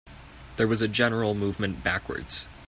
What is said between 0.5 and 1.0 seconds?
There was a